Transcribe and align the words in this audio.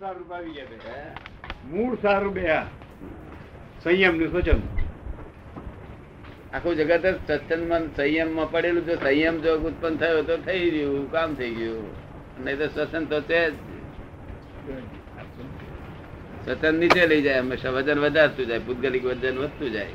સારું 0.00 0.28
આવી 0.34 0.52
ગયા 0.56 1.08
મૂળ 1.70 1.94
સારું 2.02 2.32
બે 2.36 2.44
સંયમનું 3.82 4.28
સ્વચન 4.32 4.60
આખું 6.54 6.74
જગત 6.78 7.04
જ 7.06 7.08
સત્સંગમાં 7.38 7.84
સંયમમાં 7.96 8.48
પડેલું 8.52 8.86
જો 8.86 8.94
સંયમ 9.02 9.36
જો 9.44 9.52
ઉત્પન્ન 9.70 9.98
થયો 10.02 10.22
તો 10.28 10.36
થઈ 10.46 10.70
ગયું 10.76 11.04
કામ 11.14 11.34
થઈ 11.40 11.52
ગયું. 11.58 11.90
નહીં 12.44 12.58
તો 12.60 12.66
સત્સંગ 12.68 13.06
તો 13.10 13.18
છે 13.30 13.40
જ. 13.50 13.54
સત્સંગ 16.44 16.76
નીચે 16.82 17.02
લઈ 17.10 17.22
જાય 17.26 17.42
હંમેશા. 17.42 17.74
વજન 17.76 18.00
વધારતું 18.04 18.48
જાય 18.50 18.62
ભૂતગલિક 18.68 19.04
વજન 19.04 19.36
વધતું 19.42 19.70
જાય. 19.76 19.94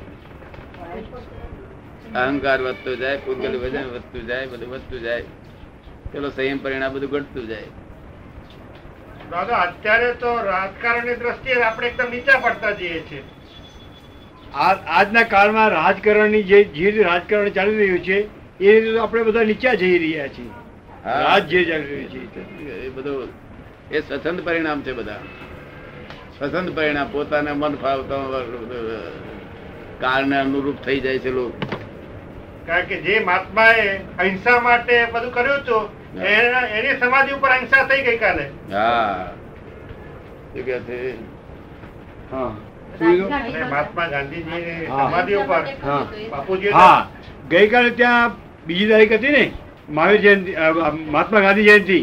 અહંકાર 2.22 2.58
વધતો 2.66 2.94
જાય 3.02 3.18
ભૂતગલિક 3.26 3.60
વજન 3.64 3.86
વધતું 3.94 4.22
જાય, 4.30 4.46
બધું 4.52 4.68
વધતું 4.74 5.00
જાય. 5.06 5.24
પેલો 6.12 6.28
સંયમ 6.30 6.58
પરિણામ 6.64 6.94
બધું 6.94 7.10
ઘટતું 7.16 7.50
જાય. 7.50 7.70
દાદા 9.30 9.60
અત્યારે 9.62 10.10
તો 10.14 10.32
રાજકારણની 10.48 11.16
દ્રષ્ટિએ 11.22 11.62
આપણે 11.62 11.88
એકદમ 11.88 12.10
નીચા 12.10 12.38
પડતા 12.44 12.74
જઈએ 12.80 13.00
છીએ. 13.08 13.22
આ 14.54 14.74
આજના 14.98 15.24
કાળમાં 15.34 15.70
રાજકારણની 15.72 16.44
જે 16.50 16.60
જે 16.76 16.84
રીતે 16.84 17.08
રાજકારણ 17.08 17.56
ચાલી 17.56 17.78
રહ્યું 17.80 18.04
છે 18.04 18.18
એ 18.60 18.76
રીતે 18.76 19.00
આપણે 19.00 19.24
બધા 19.28 19.48
નીચા 19.50 19.74
જઈ 19.82 19.98
રહ્યા 20.04 20.28
છીએ. 20.28 20.52
રાજ 21.24 21.50
જે 21.50 21.64
ચાલી 21.70 21.90
રહ્યું 21.92 22.30
છે 22.34 22.40
એ 22.86 22.90
બધું 22.90 23.28
એ 23.90 24.02
સ્વતંત્ર 24.02 24.42
પરિણામ 24.46 24.86
છે 24.86 24.96
બધા. 25.00 25.20
સ્વતંત્ર 26.36 26.72
પરિણામ 26.78 27.12
પોતાને 27.16 27.52
મન 27.52 27.74
ફાવતા 27.82 28.22
કાળને 30.00 30.36
અનુરૂપ 30.40 30.78
થઈ 30.86 31.00
જાય 31.00 31.18
છે 31.18 31.30
લોકો. 31.30 31.58
કારણ 32.66 32.88
કે 32.88 32.96
જે 33.04 33.20
મહાત્માએ 33.20 33.86
અહિંસા 34.18 34.58
માટે 34.60 34.96
બધું 35.12 35.32
કર્યું 35.32 35.60
હતું 35.60 35.84
એના- 36.14 36.68
એની 36.68 37.00
સમાધિ 37.00 37.32
ઉપર 37.32 37.50
અહિંસા 37.50 37.84
થઈ 37.84 38.02
ગઈ 38.02 38.18
કાલે. 38.18 38.44
હા. 38.72 39.32
કે 40.54 40.62
છે? 40.62 41.14
હા. 42.32 42.50
મહાત્મા 43.00 44.06
ગાંધીજીની 44.06 44.86
સમાધિ 44.86 45.34
ઉપર 45.34 45.62
બાપુજી 46.30 46.70
હા. 46.70 47.06
ગઈકાલે 47.50 47.90
ત્યાં 47.90 48.30
બીજી 48.66 48.88
તારીખ 48.88 49.12
હતી 49.12 49.30
ને 49.30 49.44
મહાવીર 49.88 50.20
જયંતિ 50.20 50.54
મહાત્મા 51.10 51.40
ગાંધી 51.40 51.64
જયંતિ. 51.64 51.98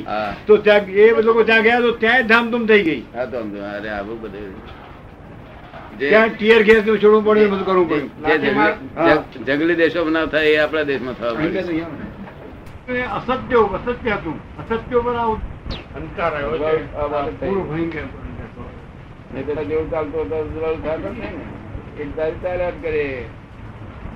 તો 0.48 0.58
ત્યાં 0.58 0.82
એ 0.90 1.10
લોકો 1.22 1.44
ત્યાં 1.44 1.62
ગયા 1.62 1.82
તો 1.82 1.92
ત્યાં 1.92 2.28
ધામધૂમ 2.28 2.68
થઈ 2.68 2.84
ગઈ. 2.84 3.02
હા 3.16 3.26
તો 3.26 3.38
અરે 3.38 3.90
આવું 3.90 4.22
બધું. 4.22 4.54
જે 6.00 6.10
ત્યાં 6.10 6.30
ટીયર 6.30 6.64
ગેસનું 6.64 6.98
છોડવું 7.04 7.26
પડ્યું 7.26 7.52
બધું 7.52 7.66
કરવું 7.66 7.90
પડ્યું 7.90 8.10
જંગલી- 9.46 9.76
દેશો 9.76 9.76
દેશોમાં 9.76 10.14
ના 10.14 10.26
થાય 10.26 10.48
એ 10.48 10.58
આપણા 10.58 10.84
દેશમાં 10.84 11.14
થવા 11.14 11.32
એ 11.32 11.86
અસત્ય 12.88 13.58
અસત્ય 13.58 14.12
હતું. 14.12 14.58
અસત્ય 14.58 14.96
ઉપર 14.96 15.16
આવું. 15.16 15.38
અંકાર 15.96 16.36
આવ્યો. 16.36 17.32
પૂરું 17.40 17.74
ભયંકર 17.74 19.64
જેવું 19.64 19.92
ચાલતું 19.92 20.22
હતું. 20.22 21.98
એક 21.98 22.44
ચાલ્યા 22.44 22.70
કરે. 22.70 23.26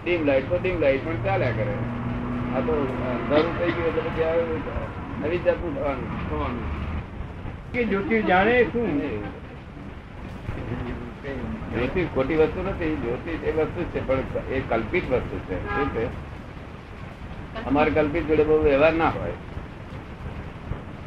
ડીમ 0.04 0.26
લાઈટ 0.26 0.50
તો 0.50 0.60
ડીમ 0.62 0.80
લાઈટ 0.80 1.06
પણ 1.06 1.14
ચાલ્યા 1.24 1.52
કરે. 1.52 1.74
આ 2.56 2.60
તો 2.60 2.74
અંધારું 3.12 3.60
થઈ 3.60 3.72
ગયું 3.72 3.88
એટલે 3.88 4.02
પછી 4.02 4.24
આ 4.24 4.36
નવી 5.28 5.38
જાતનું 5.38 5.76
થવાનું. 6.30 6.60
કે 7.72 7.84
જ્યોતિ 7.84 8.24
જાણે 8.24 8.64
શું? 8.64 9.02
જ્યોતિ 11.74 12.08
ખોટી 12.16 12.36
વસ્તુ 12.36 12.64
નથી. 12.70 12.96
જ્યોતિ 12.96 13.30
એ 13.30 13.52
વસ્તુ 13.52 13.84
છે 13.84 14.08
પણ 14.08 14.18
એ 14.52 14.60
કલ્પિત 14.60 15.12
વસ્તુ 15.12 15.40
છે. 15.40 15.68
શું 15.68 15.90
છે? 15.96 16.37
અમારે 17.66 17.92
કલ્પિત 17.92 18.28
જોડે 18.28 18.44
બહુ 18.44 18.62
વ્યવહાર 18.64 18.94
ના 18.94 19.10
હોય. 19.10 19.34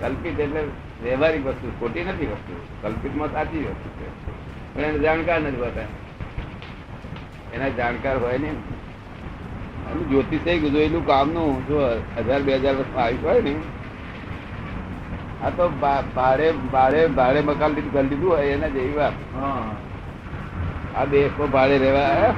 કલ્પિત 0.00 0.40
એટલે 0.40 0.62
વ્યવહારિક 1.04 1.46
વસ્તુ 1.46 1.72
ખોટી 1.80 2.04
નથી 2.04 2.26
વસ્તુ. 2.26 2.54
કલ્પિતમાં 2.82 3.32
સાચી 3.32 3.64
વસ્તુ 3.64 3.88
છે. 3.98 4.08
પણ 4.74 4.80
એને 4.80 4.98
જાણકાર 4.98 5.40
નથી 5.40 5.56
હોતા. 5.56 5.88
એના 7.54 7.68
જાણકાર 7.68 8.16
હોય 8.18 8.38
ને 8.38 8.50
જ્યોતિષે 10.10 10.58
કામ 10.58 11.00
કામનું 11.06 11.66
જો 11.66 11.78
હજાર 12.16 12.42
બે 12.42 12.56
હજાર 12.56 12.74
વર્ષમાં 12.74 13.04
આવ્યું 13.04 13.24
હોય 13.24 13.40
ને 13.42 13.54
આ 15.42 15.50
તો 15.50 15.68
ભાડે 16.14 16.52
ભાડે 16.72 17.06
ભાડે 17.18 17.40
મકાન 17.40 17.70
લીધું 17.70 17.92
ઘર 17.92 18.02
લીધું 18.02 18.30
હોય 18.30 18.46
એના 18.46 18.68
જેવી 18.68 18.92
વાત. 18.92 19.12
આ 20.96 21.04
દેશમાં 21.04 21.50
ભાડે 21.50 21.78
રહેવા 21.78 22.34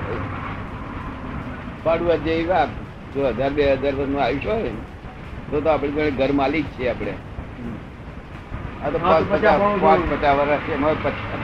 પડવા. 1.84 2.16
જેવી 2.16 2.46
વાત. 2.46 2.68
જો 3.14 3.20
હજાર 3.38 3.52
બે 3.56 3.62
હજાર 3.62 3.94
વર્ષનું 3.98 4.20
આયુષ 4.22 4.46
હોય 4.50 4.70
ને, 4.76 4.82
તો 5.50 5.56
તો 5.60 5.68
આપણે 5.70 5.92
જોડે 5.96 6.12
ઘર 6.18 6.32
માલિક 6.40 6.66
છીએ 6.76 6.88
આપણે. 6.90 7.14
આ 8.82 8.90
તો 8.92 8.98
પાંચ 8.98 9.24
પચાસ 9.32 9.56
પાંચ 9.82 10.02
પચાસ 10.12 10.34
વર્ષ 10.38 10.62
છે 10.66 10.72
એમાં 10.78 10.96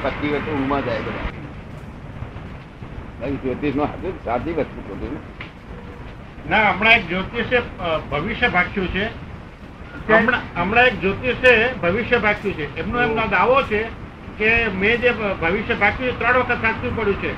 પચીસ 0.03 0.31
વર્ષ 0.33 0.49
ઊંઘમાં 0.55 0.83
જાય 0.87 1.03
બધા. 1.07 1.27
જ્યોતિષ 3.43 3.75
નો 3.75 3.85
સાચી 4.25 4.55
વસ્તુ 4.59 4.81
ખોટી 4.89 5.11
ના. 6.51 6.65
હમણાં 6.73 6.95
એક 6.99 7.05
જ્યોતિષે 7.11 7.59
ભવિષ્ય 8.11 8.49
ભાગ્યું 8.57 8.89
છે. 8.95 9.05
હમણાં 10.09 10.87
એક 10.87 10.97
જ્યોતિષે 11.03 11.53
ભવિષ્ય 11.83 12.19
ભાગ્યું 12.27 12.55
છે. 12.59 12.67
એમનો 12.81 12.99
એમનો 13.07 13.25
દાવો 13.37 13.57
છે 13.71 13.81
કે 14.39 14.51
મેં 14.81 14.95
જે 15.03 15.11
ભવિષ્ય 15.43 15.75
ભાગ્યું 15.83 16.19
ત્રણ 16.19 16.39
વખત 16.41 16.61
સાચું 16.63 16.93
પડ્યું 16.97 17.21
છે. 17.23 17.33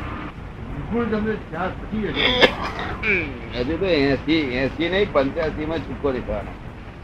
બિલકુલ 0.81 1.05
તમને 1.07 1.37
ત્યાર 1.45 1.73
પછી 1.73 2.09
હજુ. 2.09 3.77
તો 3.79 3.87
એસી 3.87 4.57
એસી 4.57 4.89
નહીં 4.89 5.09
પંચ્યાસી 5.09 5.67
માં 5.67 5.83
છૂટકો 5.83 6.13
નીકળવાનો 6.13 6.53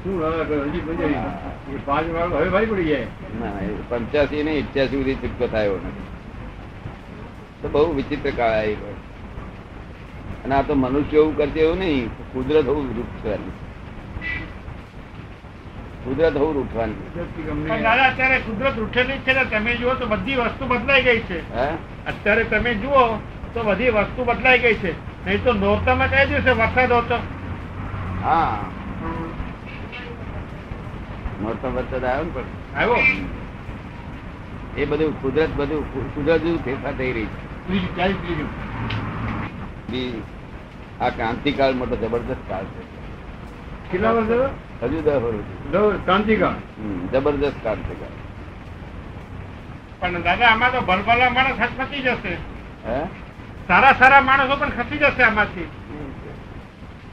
શું 0.02 0.14
હવે 0.22 0.56
હજી 0.64 0.82
પછી 0.82 1.14
એ 1.72 1.78
પાંચ 1.86 2.06
વાર 2.10 2.28
હવે 2.30 2.50
ભારી 2.50 2.66
પડી 2.66 2.88
જાય. 2.88 3.08
ના 3.40 3.52
પંચ્યાસી 3.90 4.42
ને 4.44 4.52
ઇઠ્યાસી 4.58 4.96
સુધી 4.96 5.16
છૂટકો 5.16 5.48
થયો 5.48 5.76
તો 7.62 7.68
બહુ 7.68 7.94
વિચિત્ર 7.94 8.32
કાળ 8.32 8.54
આવી 8.54 8.96
અને 10.44 10.54
આ 10.54 10.62
તો 10.62 10.74
મનુષ્ય 10.76 11.18
એવું 11.18 11.34
કરશે 11.36 11.60
એવું 11.60 11.78
નહીં 11.78 12.04
કુદરત 12.32 12.66
હોવું 12.66 12.90
રૂપવાની 12.96 13.54
કુદરત 16.04 16.34
હોવું 16.36 16.54
રૂઠવાની. 16.54 16.98
દાદા 17.78 18.06
અત્યારે 18.06 18.38
કુદરત 18.40 18.76
ઉઠેલી 18.78 19.20
છે 19.24 19.32
ને 19.34 19.44
તમે 19.46 19.72
જુઓ 19.76 19.94
તો 19.94 20.06
બધી 20.06 20.36
વસ્તુ 20.40 20.64
બદલાઈ 20.66 21.04
ગઈ 21.04 21.22
છે. 21.28 21.38
હે? 21.54 21.66
અત્યારે 22.06 22.44
તમે 22.46 22.74
જુઓ 22.76 23.02
તો 23.56 23.62
બધી 23.62 23.88
વસ્તુ 23.88 24.24
બદલાઈ 24.24 24.58
ગઈ 24.58 24.74
છે. 24.74 25.26
નહીં 25.26 25.44
તો 25.44 25.52
નોરતામાં 25.52 26.10
કઈ 26.10 26.26
દિવસે 26.26 26.50
વરસાદ 26.50 26.92
હોતો 26.92 27.14
હા. 28.22 28.58
મોટો 31.40 31.70
વરસાદ 31.70 32.04
આવ્યો 32.04 32.24
ને 32.24 32.30
પણ. 32.30 32.42
આવ્યો? 32.76 32.96
એ 34.76 34.84
બધું 34.84 35.22
કુદરત 35.22 35.48
બધું 35.56 36.14
કુદરત 36.14 36.40
ફેરફાર 36.64 36.94
થઈ 36.94 37.12
રહી 37.12 37.26
છે. 37.26 37.46
આ 41.00 41.08
ક્રાંતિકાળ 41.08 41.74
મોટો 41.74 41.96
જબરદસ્ત 41.96 42.48
કાળ 42.48 42.64
છે. 42.64 42.82
કેટલા 43.92 44.10
વર્ષ 44.10 44.50
હજુ 44.82 45.00
દસ 45.00 45.12
વર્ષ 45.12 46.04
ક્રાંતિકાળ? 46.04 46.54
જબરદસ્ત 47.12 47.62
ક્રાંતિકાળ. 47.62 48.14
પણ 50.00 50.22
દાદા 50.22 50.46
આમાં 50.46 50.72
તો 50.72 50.80
ભલભલા 50.80 51.30
માણસ 51.30 51.70
ખસી 51.78 52.02
જશે. 52.02 52.36
હે? 52.88 53.25
સારા 53.68 53.92
સારા 53.92 54.20
માણસો 54.20 54.56
પણ 54.56 54.70
ખસી 54.70 54.98
જશે 54.98 55.22
આમાંથી. 55.22 55.68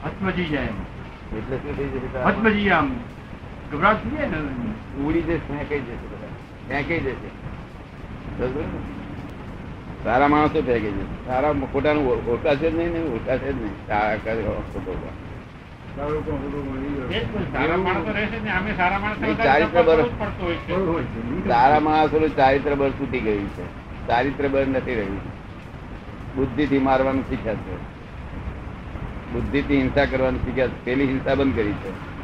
હચમચી 0.04 0.44
જાય 0.44 0.64
એમ. 0.64 1.38
એટલે 1.38 1.56
શું 1.56 2.24
હચમચી 2.24 2.64
જાય 2.64 2.74
આમ. 2.74 2.90
ગભરાટ 3.72 4.04
થઈ 4.04 4.10
જાય 4.10 4.26
ને 4.26 5.02
ઉડી 5.02 5.22
જશે 5.22 5.38
ફેંકાઈ 5.38 5.80
જશે 5.80 5.94
બધા. 5.94 6.26
ફેંકાઈ 6.68 7.00
જશે? 7.00 7.28
સારા 10.04 10.28
માણસો 10.28 10.62
ફેંકાઈ 10.62 10.80
જશે. 10.80 11.26
સારા 11.26 11.52
ખોટાનું 11.72 12.30
ઓળખાશે 12.30 12.70
જ 12.70 12.74
નહીં 12.74 12.92
ને 12.92 13.00
ઓળખાશે 13.00 13.52
જ 13.52 13.56
નહીં. 13.56 13.86
સારા 13.86 14.16
કરે 14.16 14.42
ખોટો 14.42 14.92
જ 14.92 14.96
ને, 17.10 17.52
સારા 17.52 17.76
માણસો 17.76 18.12
રહેશે 18.12 18.38
ને 18.40 18.76
સારા 18.76 18.98
માણસો 18.98 19.34
ચારિત્ર 19.34 19.82
છે. 19.82 20.66
છે. 22.18 22.36
ચારિત્ર 22.36 22.74
બળ 22.74 22.90
તૂટી 22.90 23.20
ગયું 23.20 23.48
છે. 23.48 24.06
ચારિત્ર 24.06 24.48
બળ 24.48 24.66
નથી 24.66 24.94
રહ્યું. 24.94 25.33
બુદ્ધિથી 26.36 26.78
મારવાનું 26.78 27.28
શીખ્યા 27.28 27.54
છે. 27.54 27.76
બુદ્ધિથી 29.32 29.80
હિંસા 29.80 30.04
કરવાનું 30.04 30.44
શીખ્યા 30.44 30.66
છે. 30.66 30.84
પેલી 30.84 31.06
હિંસા 31.06 31.34
બંધ 31.34 31.56
કરી 31.56 31.72
છે. 31.72 32.14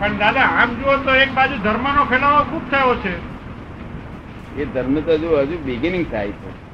પણ 0.00 0.18
દાદા 0.18 0.40
આમ 0.40 0.74
જુઓ 0.74 0.96
તો 0.96 1.14
એક 1.14 1.32
બાજુ 1.32 1.56
ધર્મનો 1.56 2.04
ફેલાવો 2.04 2.44
ખૂબ 2.44 2.70
થયો 2.70 2.94
છે. 2.94 3.34
એ 4.62 4.64
ધર્મ 4.64 5.00
તો 5.00 5.12
હજુ 5.12 5.36
હજુ 5.36 5.58
બિગિનિંગ 5.58 6.10
થાય 6.10 6.28
છે. 6.28 6.64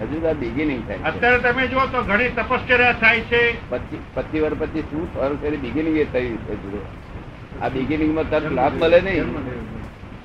હજુ 0.00 0.20
તો 0.20 0.34
બિગિનિંગ 0.34 0.88
થાય 0.88 0.96
અત્યારે 0.96 1.38
તમે 1.38 1.66
જુઓ 1.66 1.86
તો 1.86 2.02
ઘણી 2.02 2.28
તપશ્ચર્યા 2.28 2.92
થાય 2.92 3.20
છે. 3.20 3.70
પચીસ 3.70 4.00
પચીસ 4.14 4.42
વર્ષ 4.42 4.54
પછી 4.58 4.80
શું 4.80 5.14
થયું 5.14 5.40
છે? 5.40 5.56
બિગિનિંગ 5.56 5.96
એ 5.96 6.04
થયું 6.04 6.38
છે 6.38 6.54
જુઓ. 6.54 6.86
આ 7.62 7.68
બિગિનિંગમાં 7.68 8.30
તરત 8.30 8.52
લાભ 8.52 8.72
મળે 8.82 9.00
નહીં. 9.00 9.24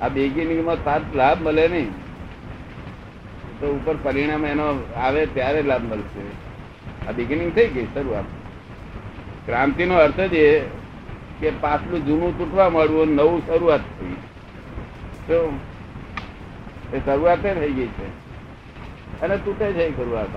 આ 0.00 0.08
બિગિનિંગમાં 0.08 0.84
તરત 0.84 1.16
લાભ 1.16 1.42
મળે 1.42 1.68
નહીં. 1.68 1.90
તો 3.64 3.70
ઉપર 3.70 3.96
પરિણામ 4.02 4.46
એનો 4.46 4.66
આવે 4.96 5.26
ત્યારે 5.26 5.62
લાભ 5.62 5.84
મળશે. 5.84 6.24
આ 7.08 7.12
બિગિનિંગ 7.12 7.54
થઈ 7.54 7.68
ગઈ 7.68 7.86
શરૂઆત. 7.94 8.24
ક્રાંતિ 9.46 9.86
નો 9.86 9.94
અર્થ 9.94 10.20
જ 10.20 10.34
એ 10.34 10.60
કે 11.40 11.50
પાછલું 11.50 12.06
જૂનું 12.06 12.38
તૂટવા 12.38 12.68
મળવું 12.70 13.08
નવું 13.08 13.46
શરૂઆત 13.46 13.80
થઈ. 13.80 14.16
તો 15.28 15.58
એ 16.92 16.98
શરૂઆત 16.98 17.42
થઈ 17.42 17.72
ગઈ 17.72 17.86
છે. 17.86 18.10
અને 19.22 19.36
તૂટે 19.36 19.72
છે 19.72 19.96
શરૂઆત. 19.96 20.36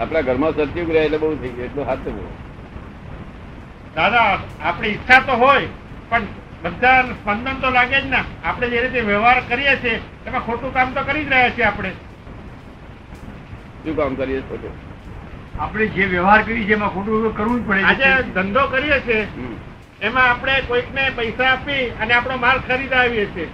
આપણા 0.00 0.20
ઘરમાં 0.20 0.50
સત્યુગ 0.50 0.90
રહે 0.90 1.04
એટલે 1.04 1.18
બહુ 1.18 1.36
થઈ 1.36 1.48
ગયું, 1.48 1.64
એટલું 1.64 1.86
હાથ 1.86 1.98
બહુ 1.98 2.28
દાદા, 3.96 4.38
આપણી 4.62 4.88
ઈચ્છા 4.88 5.20
તો 5.20 5.32
હોય, 5.32 5.66
પણ 6.08 6.22
બધા 6.62 7.02
સ્પંદન 7.02 7.60
તો 7.60 7.70
લાગે 7.70 8.00
જ 8.00 8.06
ના. 8.06 8.24
આપણે 8.44 8.68
જે 8.68 8.80
રીતે 8.80 9.00
વ્યવહાર 9.00 9.42
કરીએ 9.48 9.76
છીએ, 9.76 10.00
એમાં 10.26 10.46
ખોટું 10.46 10.74
કામ 10.74 10.92
તો 10.92 11.02
કરી 11.02 11.24
જ 11.24 11.28
રહ્યા 11.28 11.50
છીએ 11.50 11.64
આપણે. 11.64 11.90
શું 13.84 13.96
કામ 13.96 14.14
કરીએ 14.14 14.40
છો? 14.40 14.58
આપણે 15.58 15.86
જે 15.86 16.06
વ્યવહાર 16.06 16.42
કરીએ 16.42 16.64
છીએ 16.64 16.74
એમાં 16.74 16.90
ખોટું 16.90 17.34
કરવું 17.34 17.60
જ 17.60 17.68
પડે 17.68 17.84
આજે 17.84 18.22
ધંધો 18.34 18.66
કરીએ 18.66 19.00
છીએ 19.00 19.28
એમાં 20.00 20.30
આપણે 20.30 20.60
કોઈકને 20.62 21.10
પૈસા 21.16 21.50
આપી 21.50 21.92
અને 22.00 22.14
આપણો 22.14 22.36
માલ 22.36 22.58
ખરીદાવીએ 22.58 23.26
છીએ. 23.26 23.48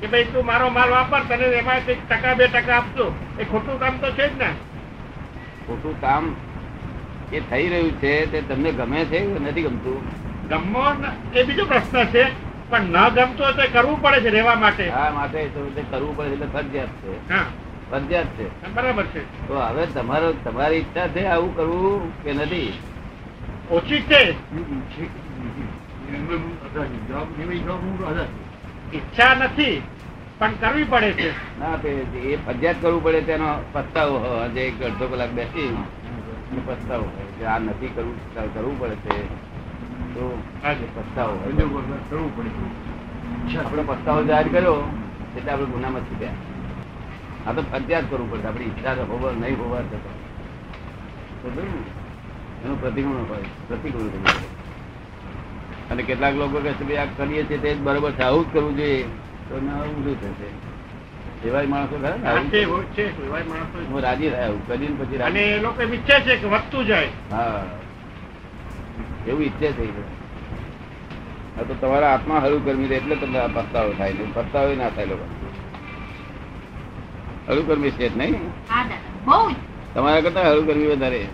કે 0.00 0.06
ભાઈ 0.06 0.24
તું 0.24 0.46
મારો 0.46 0.70
માલ 0.70 0.90
વાપર 0.90 1.20
તને 1.20 1.44
એમાં 1.44 1.80
કંઈક 1.80 1.98
ટકા 2.08 2.34
બે 2.34 2.46
ટકા 2.46 2.76
આપજો. 2.76 3.14
એ 3.38 3.44
ખોટું 3.44 3.80
કામ 3.80 3.98
તો 3.98 4.10
છે 4.10 4.28
જ 4.28 4.38
ને. 4.38 4.46
ખોટું 5.66 6.00
કામ 6.00 6.34
એ 7.32 7.40
થઈ 7.40 7.68
રહ્યું 7.68 7.90
છે 8.00 8.26
તે 8.26 8.40
તમને 8.40 8.72
ગમે 8.72 9.04
છે 9.04 9.18
કે 9.18 9.38
નથી 9.40 9.62
ગમતું? 9.62 10.00
ગમવો 10.48 10.92
ન- 10.92 11.36
એ 11.36 11.44
બીજો 11.44 11.64
પ્રશ્ન 11.66 12.06
છે. 12.06 12.24
પણ 12.70 12.80
ન 12.80 13.08
ગમતો 13.08 13.44
હોય 13.44 13.52
તો 13.52 13.62
કરવું 13.72 14.02
પડે 14.02 14.20
છે 14.20 14.28
રહેવા 14.28 14.54
માટે. 14.54 14.90
હા 14.90 15.10
માટે 15.10 15.44
તો 15.44 15.60
કરવું 15.90 16.16
પડે 16.16 16.30
એટલે 16.32 16.46
ફરજિયાત 16.46 16.88
છે. 16.88 17.32
હા. 17.32 17.44
ફરજિયાત 17.92 18.26
છે. 18.26 18.46
બરાબર 18.74 19.04
છે. 19.04 19.22
તો 19.48 19.54
હવે 19.60 19.86
તમારો 19.86 20.32
તમારી 20.44 20.76
ઈચ્છા 20.76 21.08
છે 21.08 21.24
આવું 21.26 21.56
કરવું 21.56 22.22
કે 22.22 22.32
નથી? 22.32 22.72
ઓછી 23.70 24.00
છે. 24.00 24.22
ઈચ્છા 28.92 29.34
નથી 29.34 29.82
પણ 30.38 30.52
કરવી 30.60 30.84
પડે 30.84 31.12
છે. 31.12 31.30
ના 31.60 31.76
એ 31.84 32.36
ફરજિયાત 32.46 32.76
કરવું 32.82 33.02
પડે 33.04 33.20
તેનો 33.20 33.48
પસ્તાવો 33.72 34.16
જે 34.54 34.60
એક 34.68 34.82
અડધો 34.82 35.06
કલાક 35.06 35.30
બેસી 35.30 35.76
પસ્તાવો 36.66 37.06
કે 37.38 37.44
આ 37.44 37.58
નથી 37.58 37.90
કરવું 37.94 38.16
કરવું 38.54 38.80
પડે 38.80 38.96
છે 39.04 39.16
તો. 40.14 40.24
પસ્તાવો 40.96 41.34
કરવું 42.08 42.36
પડે 42.36 42.50
આપણે 43.58 43.82
પસ્તાવો 43.82 44.20
જાહેર 44.24 44.48
કર્યો 44.48 44.78
એટલે 45.36 45.50
આપણે 45.52 45.66
ગુનામાં 45.66 46.02
છૂટ્યા. 46.02 46.51
આ 47.46 47.52
તો 47.52 47.62
ફરજિયાત 47.64 48.06
કરવું 48.08 48.28
પડશે 48.30 48.48
આપણી 48.48 48.68
ઈચ્છા 48.68 48.94
તો 48.94 49.04
હોવા 49.04 49.32
નહીં 49.34 49.58
હોવા 49.58 49.82
ને? 49.82 49.98
એનું 52.62 52.78
પ્રતિગુણ 52.80 53.24
હોય 53.26 53.46
પ્રતિગુણ 53.68 54.10
કરવું. 54.12 54.50
અને 55.90 56.02
કેટલાક 56.02 56.34
લોકો 56.36 56.58
કહે 56.58 56.72
છે 56.72 56.84
"ભાઈ 56.84 56.98
આ 56.98 57.14
કરીએ 57.16 57.42
છીએ 57.44 57.58
તે 57.58 57.70
જ 57.70 57.78
બરોબર 57.80 58.12
છે 58.12 58.22
આવું 58.22 58.44
જ 58.44 58.52
કરવું 58.52 58.76
જોઈએ. 58.76 59.06
તો 59.48 59.54
ના 59.60 59.80
ઊંધું 59.84 60.16
થશે 60.16 60.48
એવા 61.42 61.62
માણસો 61.66 61.96
ખરા 61.96 62.42
છે, 62.50 62.60
છે, 62.94 63.04
એવાય 63.20 63.44
માણસો. 63.44 63.78
હું 63.90 64.00
રાજી 64.00 64.30
થાય 64.30 64.52
કરીને 64.68 64.94
પછી 64.96 65.22
અને 65.22 65.40
એ 65.48 65.60
લોકો 65.60 65.82
ઈચ્છે 65.84 66.16
છે 66.22 66.34
કે 66.36 66.46
વધતું 66.46 66.84
જાય. 66.86 67.10
હા. 67.30 67.62
એવું 69.26 69.42
ઈચ્છે 69.42 69.68
છે 69.72 69.82
એ 69.82 69.86
લોકો. 69.88 70.02
તો 71.68 71.74
તમારા 71.76 72.12
આત્મા 72.12 72.40
હરું 72.40 72.64
કરવી 72.64 72.86
રહે 72.86 72.96
એટલે 72.96 73.16
તમને 73.16 73.38
આ 73.38 73.48
પસ્તાવો 73.56 73.92
થાય 73.92 74.14
ને 74.14 74.24
પસ્તાવો 74.36 74.74
ના 74.74 74.90
થાય 74.90 75.08
લોકો. 75.08 75.24
હળું 77.52 77.66
કરવી 77.66 77.90
છે 77.90 78.16
નહીં. 78.16 78.50
તમારા 79.94 80.20
કરતા 80.20 80.50
હળું 80.50 80.66
વધારે. 80.88 81.28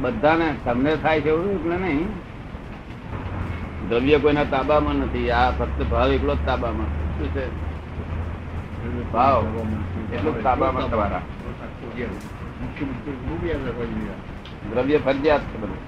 બધાને 0.00 0.54
તમને 0.64 0.96
થાય 0.96 1.20
છે 1.20 1.28
એવું 1.28 1.60
એટલે 1.60 1.76
નહીં. 1.76 2.08
દ્રવ્ય 3.88 4.18
કોઈના 4.18 4.44
તાબામાં 4.44 4.94
નથી. 4.94 5.30
આ 5.30 5.50
ફક્ત 5.50 5.82
ભાવ 5.82 6.12
એકલો 6.12 6.34
જ 6.34 6.38
તાબામાં. 6.46 6.86
શું 6.86 7.28
છે? 7.34 7.46
ભાવ. 9.12 9.44
એટલો 10.12 10.32
જ 10.32 10.42
તાબામાં 10.42 10.90
તમારા. 10.90 11.20
દ્રવ્ય 14.70 14.98
ફરજિયાત 14.98 15.40
છે 15.40 15.58
બધું. 15.58 15.80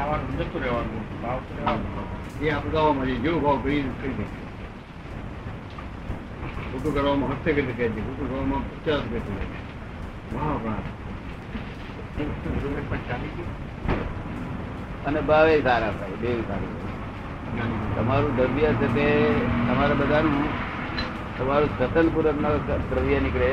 આવવાનું 0.00 0.38
જતું 0.38 0.62
રહેવાનું. 0.62 1.22
ભાવ 1.22 1.38
એ 2.42 2.50
આપણે 2.50 2.92
મળી 2.92 3.16
જેવો 3.16 3.40
ભાવ 3.40 3.58
કરી 3.62 3.82
કરી 4.02 4.12
દે. 4.12 4.47
ખોટું 6.78 6.94
કરવામાં 6.94 7.30
હસ્તે 7.30 7.52
કરી 7.52 7.74
કહે 7.76 7.88
છે 7.88 8.00
ખોટું 8.00 8.26
કરવામાં 8.30 8.62
પચાસ 8.70 9.02
કહે 9.10 9.18
છે. 9.18 9.32
અને 15.06 15.20
ભાવે 15.20 15.54
સારા 15.62 15.92
થાય 15.98 16.16
બે 16.22 16.30
સારું 16.48 16.72
તમારું 17.96 18.36
દ્રવ્ય 18.36 18.70
છે 18.80 18.88
તે 18.94 19.06
તમારા 19.68 19.94
બધાનું 19.94 20.46
તમારું 21.38 21.68
સ્વતંત્રપૂર્વક 21.68 22.70
દ્રવ્ય 22.90 23.18
નીકળે. 23.20 23.50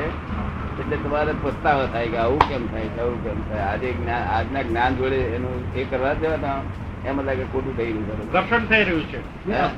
એટલે 0.80 0.96
તમારે 0.96 1.32
પસ્તાવો 1.42 1.84
થાય 1.92 2.08
કે 2.08 2.16
આવું 2.16 2.40
કેમ 2.48 2.66
થાય 2.66 2.88
છે 2.94 3.00
આવું 3.00 3.18
કેમ 3.24 3.38
થાય. 3.48 3.62
આજે 3.72 3.92
જ્ઞાન 3.92 4.22
આજના 4.36 4.62
જ્ઞાન 4.62 4.96
જોડે 4.96 5.18
એનું 5.36 5.74
એ 5.74 5.84
કરવા 5.84 6.14
જવા 6.14 6.36
તો 6.36 7.08
એમ 7.08 7.20
લાગે 7.20 7.44
ખોટું 7.52 7.76
થઈ 7.76 7.92
રહ્યું 7.92 8.06
છે. 8.06 8.32
દર્શન 8.32 8.62
થઈ 8.66 8.84
રહ્યું 8.84 9.04
છે. 9.10 9.18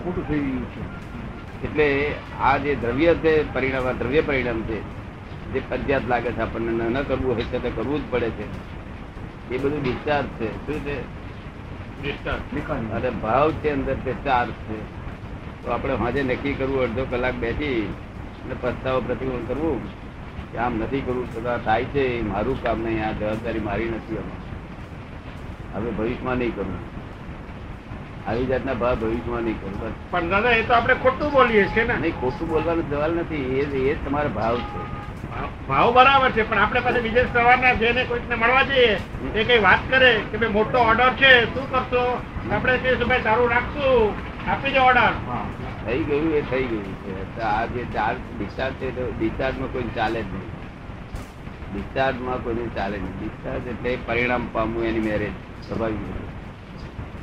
ખોટું 0.04 0.28
થઈ 0.28 0.40
ગયું 0.40 0.66
છે. 0.72 1.07
એટલે 1.64 2.14
આ 2.40 2.56
જે 2.58 2.74
દ્રવ્ય 2.74 3.14
છે 3.14 3.54
પરિણામ 3.54 3.86
આ 3.86 3.92
દ્રવ્ય 3.92 4.20
પરિણામ 4.20 4.62
છે 4.62 4.98
જે 5.52 5.62
ફરજિયાત 5.70 6.08
લાગે 6.08 6.32
છે 6.32 6.40
આપણને 6.40 6.88
ન 6.88 7.02
કરવું 7.02 7.34
હોય 7.34 7.42
તો 7.42 7.58
તે 7.58 7.70
કરવું 7.70 8.00
જ 8.00 8.02
પડે 8.10 8.30
છે. 8.30 8.44
એ 9.54 9.58
બધું 9.58 9.82
ડિસ્ચાર્જ 9.82 10.26
છે. 10.26 10.66
શું 10.66 10.84
છે. 10.84 11.18
અને 12.92 13.10
ભાવ 13.10 13.52
છે 13.52 13.70
અંદર 13.70 13.94
તે 13.94 14.14
ચાર્જ 14.24 14.50
છે. 14.50 14.98
તો 15.62 15.70
આપણે 15.70 15.94
હાજે 15.94 16.22
નક્કી 16.22 16.52
કરવું 16.52 16.82
અડધો 16.82 17.06
કલાક 17.10 17.34
બેસી 17.34 17.94
અને 18.44 18.54
પસ્તાવો 18.60 19.00
પ્રતિકોણ 19.00 19.46
કરવું. 19.48 19.80
કે 20.52 20.58
આમ 20.58 20.78
નથી 20.78 21.00
કરવું 21.00 21.34
છતાં 21.34 21.64
થાય 21.64 21.84
છે 21.84 22.22
મારું 22.22 22.62
કામ 22.62 22.80
નહીં 22.80 23.08
આ 23.08 23.12
જવાબદારી 23.12 23.60
મારી 23.60 23.88
નથી. 23.88 24.16
અમે 24.16 24.30
હવે 25.74 25.90
ભવિષ્યમાં 25.90 26.36
નહીં 26.36 26.56
કરવું. 26.56 26.97
આવી 28.28 28.46
જાતના 28.52 28.76
ભાવ 28.82 28.96
ભવિષ્યમાં 29.02 29.44
નહીં 29.48 29.76
બસ. 29.82 29.98
પણ 30.12 30.30
દાદા 30.32 30.54
એ 30.60 30.62
તો 30.70 30.74
આપણે 30.78 30.96
ખોટું 31.04 31.30
બોલીએ 31.36 31.66
છીએ 31.74 31.84
ને. 31.90 31.96
નહીં 32.04 32.16
ખોટું 32.22 32.48
બોલવાનો 32.54 32.82
સવાલ 32.90 33.12
નથી 33.22 33.44
એ 33.60 33.84
એ 33.92 33.94
તમારો 34.06 34.30
ભાવ 34.38 34.56
છે. 34.72 34.80
ભાવ 35.68 35.88
બરાબર 35.96 36.30
છે 36.36 36.44
પણ 36.50 36.62
આપણે 36.64 36.80
પાસે 36.86 37.00
બીજે 37.06 37.22
સવારના 37.32 37.74
જેને 37.82 38.02
કોઈકને 38.10 38.36
મળવા 38.42 38.66
જઈએ 38.70 38.92
એ 39.34 39.44
કઈ 39.48 39.60
વાત 39.68 39.88
કરે 39.90 40.10
કે 40.32 40.42
ભાઈ 40.42 40.56
મોટો 40.58 40.84
ઓર્ડર 40.90 41.10
છે 41.22 41.32
શું 41.54 41.66
કરશો? 41.72 42.04
આપણે 42.52 42.78
કહીશું 42.84 43.08
ભાઈ 43.08 43.26
તારું 43.28 43.50
રાખશું 43.54 44.12
આપી 44.52 44.72
દે 44.76 44.80
ઓર્ડર 44.88 45.12
હા 45.30 45.42
થઈ 45.86 46.04
ગયું 46.08 46.30
એ 46.38 46.44
થઈ 46.52 46.66
ગયું 46.70 46.94
છે. 47.02 47.42
આ 47.50 47.66
જે 47.74 47.82
ચાર્જ 47.96 48.22
ડિસ્ચાર્જ 48.36 48.80
છે 48.80 48.94
તો 48.96 49.10
ડિસ્ચાર્જમાં 49.18 49.76
કોઈ 49.76 49.90
ચાલે 49.98 50.20
જ 50.22 50.30
નહીં. 50.32 50.50
ડિસ્ચાર્જમાં 51.72 52.42
કોઈને 52.44 52.70
ચાલે 52.76 52.96
નહીં. 53.04 53.14
ડિસ્ચાર્જ 53.20 53.70
એટલે 53.74 53.98
પરિણામ 54.08 54.50
પામવું 54.56 54.90
એની 54.90 55.06
મેરેજ 55.06 55.34
સ્વાભાવિક. 55.68 56.27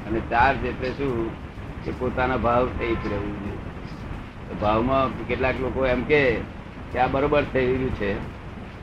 અને 0.07 0.19
ચાર્જ 0.19 0.65
એટલે 0.65 0.89
શું 0.89 1.31
કે 1.85 1.91
પોતાના 1.91 2.37
ભાવ 2.37 2.65
થઈ 2.65 2.95
જ 2.95 3.07
રહેવું 3.07 3.45
જોઈએ. 3.45 3.57
ભાવમાં 4.61 5.27
કેટલાક 5.27 5.59
લોકો 5.59 5.85
એમ 5.85 6.03
કે 6.03 6.37
આ 6.99 7.07
બરોબર 7.07 7.43
થઈ 7.43 7.65
રહ્યું 7.65 7.95
છે. 7.95 8.13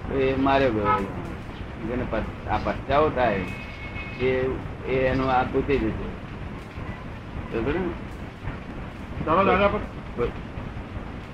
તો 0.09 0.19
એ 0.19 0.37
મારે 0.37 0.71
ગયો. 0.71 1.07
જેને 1.89 2.05
પછ- 2.11 2.49
આ 2.49 2.59
પછતાવો 2.65 3.09
થાય 3.09 3.35
એ 4.21 4.49
એ 4.89 4.95
એનું 4.95 5.31
આ 5.31 5.43
પૂછી 5.43 5.79
જશે 5.79 6.13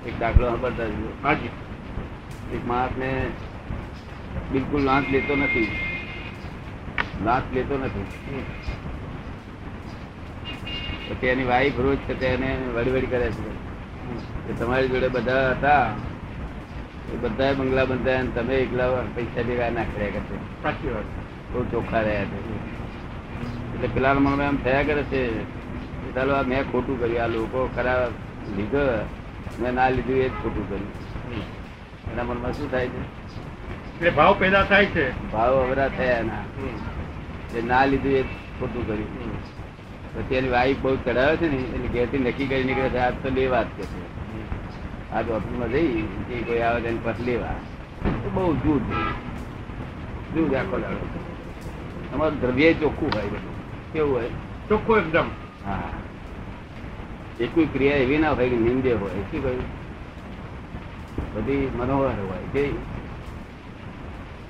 એક 0.09 0.19
દાખલો 0.19 0.47
સાંભળતા. 0.47 0.83
હાજી. 1.23 1.49
એક 2.55 2.67
માણસ 2.67 2.89
ને 2.97 3.27
બિલકુલ 4.51 4.81
લાંચ 4.81 5.09
લેતો 5.09 5.35
નથી. 5.35 5.71
લાંચ 7.25 7.53
લેતો 7.53 7.77
નથી. 7.77 8.05
પછી 11.09 11.27
એની 11.27 11.45
વાઈફ 11.45 11.79
રોજ 11.79 11.99
છે 11.99 12.13
તેને 12.15 12.49
વડવડ 12.75 13.05
કરે 13.09 13.27
છે. 13.33 13.51
તમારી 14.55 14.89
જોડે 14.89 15.09
બધા 15.09 15.51
હતા. 15.51 15.85
એ 17.09 17.17
બધા 17.17 17.53
બંગલા 17.53 17.85
બંધાયા 17.85 18.21
અને 18.21 18.31
તમે 18.35 18.55
એકલા 18.57 18.87
પૈસા 19.15 19.43
ભેગા 19.43 19.69
નાખ્યા 19.71 20.13
કરશે 20.15 20.35
સાચી 20.63 20.91
વાત. 20.91 21.07
બહુ 21.51 21.63
ચોખ્ખા 21.71 22.01
રહ્યા 22.01 22.29
છે. 22.31 22.39
એટલે 23.73 23.87
પેલા 23.89 24.13
મનમાં 24.15 24.43
એમ 24.45 24.57
થયા 24.57 24.83
કરે 24.83 25.03
છે 25.05 25.21
ચાલો 26.15 26.33
આ 26.35 26.43
મેં 26.43 26.63
ખોટું 26.71 26.99
કર્યું 26.99 27.23
આ 27.23 27.27
લોકો 27.27 27.59
ખરા 27.75 28.01
લીધો 28.55 28.83
મેં 29.59 29.73
ના 29.75 29.89
લીધું 29.89 30.17
એ 30.17 30.27
જ 30.27 30.35
ખોટું 30.41 30.65
કર્યું. 30.67 30.87
એના 32.11 32.23
મનમાં 32.23 32.53
શું 32.53 32.71
થાય 32.71 32.87
છે? 32.87 33.01
એટલે 33.91 34.11
ભાવ 34.11 34.33
પેદા 34.39 34.63
થાય 34.63 34.87
છે. 34.87 35.05
ભાવ 35.31 35.53
અવરા 35.59 35.89
થયા 35.89 36.19
એના. 36.19 36.43
જે 37.51 37.59
ના 37.63 37.83
લીધું 37.85 38.13
એ 38.13 38.23
જ 38.23 38.27
ખોટું 38.57 38.83
કર્યું. 38.85 39.11
પછી 40.15 40.35
એની 40.35 40.49
વાઈફ 40.49 40.77
બહુ 40.77 40.95
ચડાવે 40.95 41.37
છે 41.37 41.47
ને 41.47 41.57
એટલે 41.57 41.87
ઘેરથી 41.87 42.17
નક્કી 42.17 42.47
કરી 42.47 42.63
નીકળે 42.63 42.89
છે 42.89 42.97
આજ 42.97 43.13
તો 43.23 43.29
લેવા 43.29 43.63
જ 43.63 43.67
કે 43.77 43.83
છે. 43.83 44.01
આજ 45.13 45.29
ઓફિસમાં 45.29 45.69
જઈ 45.69 46.07
જે 46.29 46.43
કોઈ 46.43 46.61
આવે 46.61 46.81
તેને 46.81 46.99
પછી 47.03 47.23
લેવા. 47.23 47.55
બહુ 48.33 48.55
જૂઠ 48.55 48.83
જૂઠ 50.35 50.53
આખો 50.53 50.77
દાડો. 50.77 51.05
અમારું 52.13 52.41
દ્રવ્ય 52.41 52.73
ચોખ્ખું 52.73 53.13
હોય 53.13 53.25
બધું. 53.25 53.55
કેવું 53.93 54.13
હોય? 54.13 54.29
ચોખ્ખું 54.69 54.97
એકદમ. 54.97 55.27
હા. 55.65 55.89
એ 57.39 57.47
કોઈ 57.47 57.65
ક્રિયા 57.65 57.95
એવી 57.95 58.17
ના 58.17 58.29
હોય 58.29 58.49
કે 58.49 58.55
નિંદે 58.55 58.93
હોય 58.93 59.13
શું 59.13 59.43
કહ્યું? 59.43 59.63
બધી 61.35 61.69
મનોહર 61.77 62.05
હોય 62.05 62.45
કે 62.53 62.69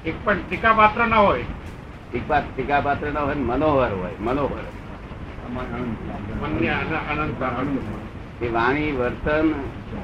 એક 0.06 0.16
પણ 0.26 0.38
ટીકા 0.48 0.74
પાત્ર 0.74 1.08
ના 1.08 1.18
હોય. 1.18 1.44
ટીકા 2.10 2.40
ટીકા 2.40 2.82
પાત્ર 2.82 3.12
ના 3.14 3.20
હોય 3.20 3.36
ને 3.36 3.42
મનોહર 3.42 3.92
હોય 3.94 4.12
મનોહર. 4.20 4.79
વાણી, 8.54 8.92
વર્તન 8.92 9.52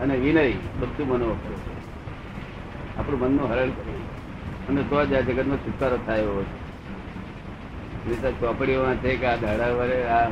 અને 0.02 0.16
વિનય 0.18 0.52
બધું 0.52 1.08
મનો 1.08 1.40
આપણું 3.00 3.20
મનનું 3.20 3.48
હરણ 3.48 3.70
કરે 3.70 3.94
અને 4.70 4.82
તો 4.82 5.06
જ 5.06 5.14
આ 5.14 5.20
જગતનો 5.20 5.56
છુટકારો 5.56 5.98
થાય 6.06 6.24
ચોપડીઓ 8.32 8.84
વાંચે 8.84 9.16
કે 9.16 9.26
આ 9.26 9.36
ધાડા 9.36 9.68
વડે 9.68 10.04
આ 10.04 10.30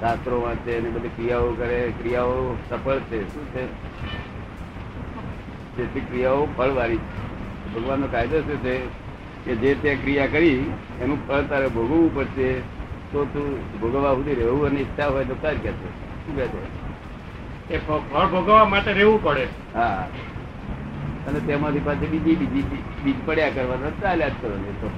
શાસ્ત્રો 0.00 0.40
વાંચે 0.40 0.78
અને 0.78 0.90
બધી 0.90 1.08
ક્રિયાઓ 1.08 1.52
કરે, 1.52 1.92
ક્રિયાઓ 1.98 2.56
સફળ 2.70 2.98
છે. 2.98 3.34
શું 3.34 3.46
છે? 3.46 3.66
જેથી 5.76 6.00
ક્રિયાઓ 6.00 6.48
ફળવાળી 6.56 6.96
ભગવાનનો 7.74 8.06
કાયદો 8.06 8.40
શું 8.40 8.56
છે? 8.56 8.78
કે 9.44 9.56
જે 9.56 9.74
તે 9.74 9.94
ક્રિયા 9.94 10.26
કરી, 10.26 10.72
એનું 11.02 11.28
ફળ 11.28 11.40
તારે 11.40 11.68
ભોગવવું 11.68 12.14
પડશે. 12.14 12.73
તો 13.14 13.24
તું 13.24 13.80
ભોગવવા 13.80 14.14
સુધી 14.14 14.34
રહેવું 14.34 14.66
અને 14.66 14.80
ઈચ્છા 14.80 15.06
હોય 15.06 15.24
તો 15.24 15.34
કર 15.34 15.54
કે 15.54 15.72
છે. 15.72 15.88
શું 16.26 16.36
છે? 16.36 17.74
એ 17.74 17.78
ફળ 17.78 18.26
ભોગવવા 18.26 18.64
માટે 18.64 18.92
રહેવું 18.92 19.22
પડે. 19.22 19.46
હા. 19.74 20.08
અને 21.26 21.40
તેમાંથી 21.40 21.78
પાછી 21.78 22.06
બીજી 22.06 22.34
બીજી 22.34 22.62
બીજ 23.04 23.14
પડ્યા 23.26 23.50
કરવાના 23.50 23.90
ચાલ્યા 23.90 24.28
જ 24.28 24.32
કરો 24.42 24.56
તો. 24.56 24.90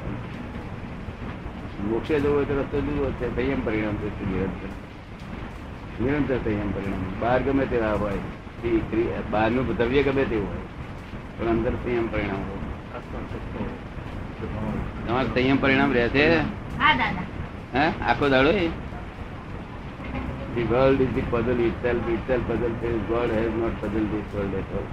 મોક્ષે 1.85 2.21
જવું 2.21 2.37
હોય 2.37 2.45
તો 2.45 2.61
રસ્તો 2.61 2.81
જુઓ 2.81 3.11
છે 3.11 3.37
સંયમ 3.37 3.65
પરિણામ 3.65 3.95
છે 3.95 4.31
નિરંતર. 4.31 4.69
નિરંતર 6.05 6.37
સંયમ 6.37 6.73
પરિણામ 6.73 7.21
બહાર 7.21 7.43
ગમે 7.43 7.67
તેવા 7.67 7.93
હોય 7.93 8.19
બહારનું 9.31 9.77
દ્રવ્ય 9.77 10.03
ગમે 10.03 10.25
તેવું 10.25 10.49
હોય 10.49 10.59
પણ 11.39 11.51
અંદર 11.51 11.71
સંયમ 11.71 12.07
પરિણામ 12.07 12.37
હોય. 12.37 12.57
તમારે 15.09 15.29
સંયમ 15.29 15.57
પરિણામ 15.57 15.93
રહેશે? 15.93 16.37
હા 16.79 16.95
દાદા. 16.95 17.36
હે? 17.77 17.87
આખો 18.07 18.29
દાડો 18.29 18.53
The 20.57 20.65
world 20.65 21.01
is 21.01 21.11
the 21.15 21.23
puzzle 21.23 21.59
itself. 21.61 22.07
Itself 22.09 22.45
puzzle 22.49 22.75
says 22.81 23.01
God 23.09 23.31
has 23.31 23.51
not 23.55 23.75
puzzled 23.81 24.09
this 24.13 24.29
world 24.35 24.55
at 24.55 24.71
all. 24.77 24.87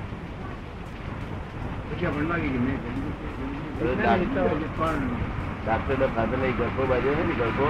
Doctor 5.65 6.01
father 6.15 6.37
લઈ 6.37 6.51
ગરફો 6.51 6.85
બાજુ 6.85 7.11
છે 7.17 7.23
ને 7.23 7.33
ગરફો 7.33 7.67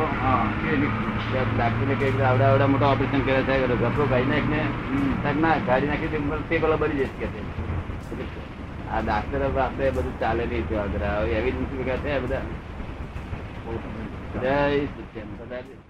ડાક્ટર 1.58 1.86
ને 1.88 1.96
કંઈક 1.96 2.22
આવડા 2.22 2.48
આવડા 2.48 2.68
મોટા 2.68 2.88
ઓપરેશન 2.88 3.22
કર્યા 3.22 3.42
છે 3.42 3.68
ગરફો 3.76 4.08
કાઢી 4.10 4.32
નાખ 4.32 4.48
ને 4.54 5.60
ગાડી 5.68 5.88
નાખી 5.88 6.08
તે 6.08 6.22
તે 6.50 6.60
પેલા 6.60 6.76
બની 6.76 7.00
જશે 7.04 7.26
કે. 7.26 7.28
આ 8.92 9.02
ડાક્ટર 9.02 9.46
આપણે 9.60 9.92
બધું 9.92 10.20
ચાલે 10.20 10.46
નહીં 10.46 10.70
તો 10.70 10.76
એવી 11.38 11.52
રીતે 11.52 11.98
થયા 12.04 12.20
બધા? 12.20 12.44
There 14.42 14.74
is 14.84 14.90
the 14.98 15.20
temple. 15.20 15.83